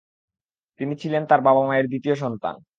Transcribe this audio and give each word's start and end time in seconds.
তিনি 0.79 0.93
ছিলেন 0.95 1.23
তার 1.25 1.41
বাবা 1.41 1.61
মায়ের 1.67 1.87
দ্বিতীয় 1.87 2.15
সন্তান। 2.15 2.55